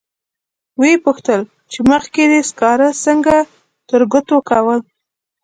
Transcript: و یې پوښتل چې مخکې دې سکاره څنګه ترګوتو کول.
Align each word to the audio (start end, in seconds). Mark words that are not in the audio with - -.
و 0.79 0.81
یې 0.89 0.95
پوښتل 1.05 1.41
چې 1.71 1.79
مخکې 1.91 2.23
دې 2.31 2.41
سکاره 2.49 2.89
څنګه 3.05 3.35
ترګوتو 3.89 4.37
کول. 4.49 4.79